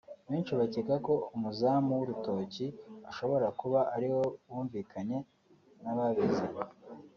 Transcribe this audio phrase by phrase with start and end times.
[0.29, 2.65] Benshi bakeka ko umuzamu w’urutoki
[3.09, 5.17] ashobora kuba ariwe wumvikanye
[5.83, 6.61] n’ababizanye